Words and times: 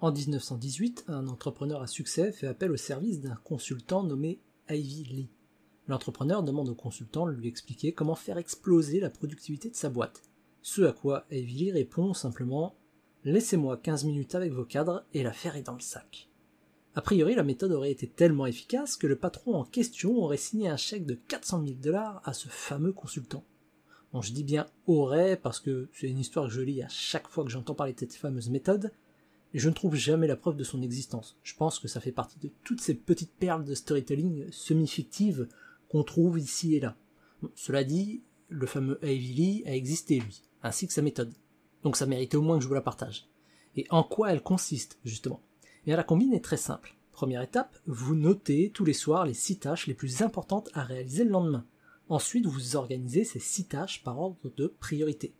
En 0.00 0.12
1918, 0.12 1.04
un 1.08 1.26
entrepreneur 1.26 1.80
à 1.80 1.86
succès 1.86 2.30
fait 2.30 2.46
appel 2.46 2.70
au 2.70 2.76
service 2.76 3.22
d'un 3.22 3.36
consultant 3.44 4.02
nommé 4.02 4.38
Ivy 4.68 5.04
Lee. 5.04 5.28
L'entrepreneur 5.88 6.42
demande 6.42 6.68
au 6.68 6.74
consultant 6.74 7.26
de 7.26 7.32
lui 7.32 7.48
expliquer 7.48 7.92
comment 7.92 8.14
faire 8.14 8.36
exploser 8.36 9.00
la 9.00 9.08
productivité 9.08 9.70
de 9.70 9.74
sa 9.74 9.88
boîte. 9.88 10.22
Ce 10.60 10.82
à 10.82 10.92
quoi 10.92 11.24
Ivy 11.30 11.54
Lee 11.54 11.72
répond 11.72 12.12
simplement 12.12 12.74
Laissez-moi 13.24 13.78
15 13.78 14.04
minutes 14.04 14.34
avec 14.34 14.52
vos 14.52 14.66
cadres 14.66 15.06
et 15.14 15.22
l'affaire 15.22 15.56
est 15.56 15.62
dans 15.62 15.74
le 15.74 15.80
sac. 15.80 16.28
A 16.94 17.00
priori, 17.00 17.34
la 17.34 17.42
méthode 17.42 17.72
aurait 17.72 17.90
été 17.90 18.06
tellement 18.06 18.46
efficace 18.46 18.96
que 18.96 19.06
le 19.06 19.16
patron 19.16 19.54
en 19.54 19.64
question 19.64 20.18
aurait 20.18 20.36
signé 20.36 20.68
un 20.68 20.76
chèque 20.76 21.06
de 21.06 21.14
400 21.14 21.64
000 21.64 21.78
dollars 21.80 22.20
à 22.24 22.34
ce 22.34 22.48
fameux 22.48 22.92
consultant. 22.92 23.44
Bon, 24.12 24.20
je 24.20 24.32
dis 24.32 24.44
bien 24.44 24.66
aurait 24.86 25.36
parce 25.36 25.58
que 25.58 25.88
c'est 25.94 26.08
une 26.08 26.18
histoire 26.18 26.48
que 26.48 26.52
je 26.52 26.60
lis 26.60 26.82
à 26.82 26.88
chaque 26.88 27.28
fois 27.28 27.44
que 27.44 27.50
j'entends 27.50 27.74
parler 27.74 27.94
de 27.94 28.00
cette 28.00 28.14
fameuse 28.14 28.50
méthode, 28.50 28.92
je 29.58 29.68
ne 29.68 29.74
trouve 29.74 29.94
jamais 29.94 30.26
la 30.26 30.36
preuve 30.36 30.56
de 30.56 30.64
son 30.64 30.82
existence. 30.82 31.38
Je 31.42 31.54
pense 31.54 31.78
que 31.78 31.88
ça 31.88 32.00
fait 32.00 32.12
partie 32.12 32.38
de 32.38 32.50
toutes 32.64 32.80
ces 32.80 32.94
petites 32.94 33.34
perles 33.34 33.64
de 33.64 33.74
storytelling 33.74 34.50
semi-fictives 34.50 35.48
qu'on 35.88 36.04
trouve 36.04 36.38
ici 36.38 36.74
et 36.74 36.80
là. 36.80 36.96
cela 37.54 37.84
dit, 37.84 38.22
le 38.48 38.66
fameux 38.66 38.98
Lee 39.02 39.62
a 39.66 39.74
existé 39.74 40.18
lui, 40.18 40.42
ainsi 40.62 40.86
que 40.86 40.92
sa 40.92 41.02
méthode. 41.02 41.32
Donc 41.82 41.96
ça 41.96 42.06
méritait 42.06 42.36
au 42.36 42.42
moins 42.42 42.58
que 42.58 42.62
je 42.62 42.68
vous 42.68 42.74
la 42.74 42.80
partage. 42.80 43.28
Et 43.76 43.86
en 43.90 44.02
quoi 44.02 44.32
elle 44.32 44.42
consiste, 44.42 44.98
justement? 45.04 45.40
Et 45.86 45.92
la 45.92 46.04
combine 46.04 46.32
est 46.32 46.44
très 46.44 46.56
simple. 46.56 46.96
Première 47.12 47.42
étape, 47.42 47.78
vous 47.86 48.14
notez 48.14 48.70
tous 48.74 48.84
les 48.84 48.92
soirs 48.92 49.24
les 49.24 49.34
six 49.34 49.58
tâches 49.58 49.86
les 49.86 49.94
plus 49.94 50.22
importantes 50.22 50.68
à 50.74 50.82
réaliser 50.82 51.24
le 51.24 51.30
lendemain. 51.30 51.64
Ensuite, 52.08 52.46
vous 52.46 52.76
organisez 52.76 53.24
ces 53.24 53.38
six 53.38 53.66
tâches 53.66 54.02
par 54.04 54.20
ordre 54.20 54.52
de 54.56 54.66
priorité. 54.66 55.34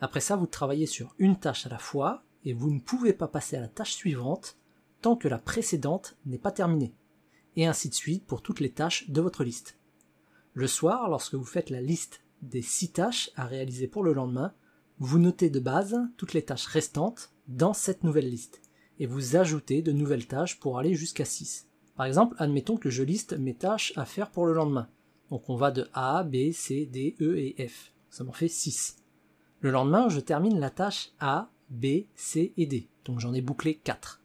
Après 0.00 0.20
ça, 0.20 0.36
vous 0.36 0.46
travaillez 0.46 0.86
sur 0.86 1.14
une 1.18 1.38
tâche 1.38 1.66
à 1.66 1.70
la 1.70 1.78
fois, 1.78 2.22
et 2.44 2.52
vous 2.52 2.70
ne 2.70 2.80
pouvez 2.80 3.12
pas 3.12 3.28
passer 3.28 3.56
à 3.56 3.60
la 3.60 3.68
tâche 3.68 3.94
suivante 3.94 4.56
tant 5.02 5.16
que 5.16 5.28
la 5.28 5.38
précédente 5.38 6.16
n'est 6.26 6.38
pas 6.38 6.52
terminée. 6.52 6.94
Et 7.56 7.66
ainsi 7.66 7.88
de 7.88 7.94
suite 7.94 8.26
pour 8.26 8.42
toutes 8.42 8.60
les 8.60 8.70
tâches 8.70 9.10
de 9.10 9.20
votre 9.20 9.44
liste. 9.44 9.78
Le 10.52 10.66
soir, 10.66 11.08
lorsque 11.08 11.34
vous 11.34 11.44
faites 11.44 11.70
la 11.70 11.80
liste 11.80 12.22
des 12.42 12.62
six 12.62 12.92
tâches 12.92 13.30
à 13.36 13.44
réaliser 13.44 13.88
pour 13.88 14.02
le 14.02 14.12
lendemain, 14.12 14.52
vous 14.98 15.18
notez 15.18 15.50
de 15.50 15.60
base 15.60 15.98
toutes 16.16 16.34
les 16.34 16.44
tâches 16.44 16.66
restantes 16.66 17.32
dans 17.48 17.72
cette 17.72 18.04
nouvelle 18.04 18.28
liste, 18.28 18.60
et 18.98 19.06
vous 19.06 19.36
ajoutez 19.36 19.82
de 19.82 19.92
nouvelles 19.92 20.26
tâches 20.26 20.60
pour 20.60 20.78
aller 20.78 20.94
jusqu'à 20.94 21.24
6. 21.24 21.68
Par 21.96 22.06
exemple, 22.06 22.36
admettons 22.38 22.76
que 22.76 22.90
je 22.90 23.02
liste 23.02 23.32
mes 23.38 23.54
tâches 23.54 23.92
à 23.96 24.04
faire 24.04 24.30
pour 24.30 24.46
le 24.46 24.52
lendemain. 24.52 24.88
Donc 25.30 25.48
on 25.48 25.56
va 25.56 25.70
de 25.70 25.88
A, 25.94 26.22
B, 26.22 26.52
C, 26.52 26.86
D, 26.86 27.16
E 27.20 27.36
et 27.38 27.68
F. 27.68 27.92
Ça 28.10 28.24
m'en 28.24 28.32
fait 28.32 28.48
6. 28.48 28.96
Le 29.60 29.70
lendemain, 29.70 30.08
je 30.08 30.20
termine 30.20 30.58
la 30.58 30.70
tâche 30.70 31.12
A, 31.20 31.50
B, 31.70 32.04
C 32.14 32.52
et 32.56 32.66
D. 32.66 32.88
Donc 33.04 33.20
j'en 33.20 33.32
ai 33.32 33.40
bouclé 33.40 33.76
4. 33.76 34.20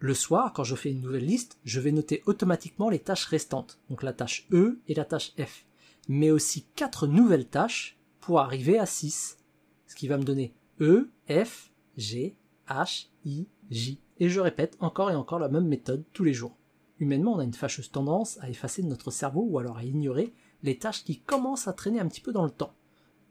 Le 0.00 0.14
soir, 0.14 0.52
quand 0.52 0.64
je 0.64 0.76
fais 0.76 0.90
une 0.90 1.00
nouvelle 1.00 1.26
liste, 1.26 1.58
je 1.64 1.80
vais 1.80 1.92
noter 1.92 2.22
automatiquement 2.26 2.88
les 2.88 3.00
tâches 3.00 3.24
restantes, 3.24 3.80
donc 3.90 4.02
la 4.02 4.12
tâche 4.12 4.46
E 4.52 4.80
et 4.86 4.94
la 4.94 5.04
tâche 5.04 5.32
F, 5.38 5.66
mais 6.08 6.30
aussi 6.30 6.66
4 6.76 7.06
nouvelles 7.06 7.48
tâches 7.48 7.98
pour 8.20 8.40
arriver 8.40 8.78
à 8.78 8.86
6, 8.86 9.38
ce 9.86 9.94
qui 9.96 10.06
va 10.06 10.18
me 10.18 10.22
donner 10.22 10.54
E, 10.80 11.10
F, 11.28 11.72
G, 11.96 12.36
H, 12.68 13.08
I, 13.24 13.46
J. 13.70 13.98
Et 14.20 14.28
je 14.28 14.40
répète 14.40 14.76
encore 14.80 15.10
et 15.10 15.16
encore 15.16 15.38
la 15.38 15.48
même 15.48 15.66
méthode 15.66 16.04
tous 16.12 16.24
les 16.24 16.34
jours. 16.34 16.56
Humainement, 17.00 17.34
on 17.34 17.38
a 17.38 17.44
une 17.44 17.54
fâcheuse 17.54 17.90
tendance 17.90 18.38
à 18.40 18.50
effacer 18.50 18.82
de 18.82 18.88
notre 18.88 19.10
cerveau 19.10 19.46
ou 19.48 19.58
alors 19.58 19.78
à 19.78 19.84
ignorer 19.84 20.32
les 20.62 20.78
tâches 20.78 21.04
qui 21.04 21.20
commencent 21.20 21.68
à 21.68 21.72
traîner 21.72 22.00
un 22.00 22.08
petit 22.08 22.20
peu 22.20 22.32
dans 22.32 22.44
le 22.44 22.50
temps. 22.50 22.74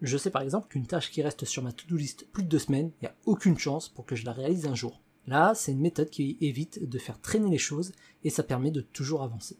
Je 0.01 0.17
sais 0.17 0.29
par 0.29 0.43
exemple 0.43 0.67
qu'une 0.67 0.85
tâche 0.85 1.09
qui 1.09 1.23
reste 1.23 1.45
sur 1.45 1.63
ma 1.63 1.71
to-do 1.71 1.97
list 1.97 2.27
plus 2.31 2.43
de 2.43 2.49
deux 2.49 2.59
semaines, 2.59 2.91
il 3.01 3.05
n'y 3.05 3.07
a 3.07 3.15
aucune 3.25 3.57
chance 3.57 3.89
pour 3.89 4.05
que 4.05 4.15
je 4.15 4.25
la 4.25 4.31
réalise 4.31 4.67
un 4.67 4.75
jour. 4.75 5.01
Là, 5.25 5.53
c'est 5.55 5.71
une 5.71 5.81
méthode 5.81 6.09
qui 6.09 6.37
évite 6.39 6.87
de 6.87 6.99
faire 6.99 7.19
traîner 7.19 7.49
les 7.49 7.57
choses 7.57 7.91
et 8.23 8.29
ça 8.29 8.43
permet 8.43 8.71
de 8.71 8.81
toujours 8.81 9.23
avancer. 9.23 9.57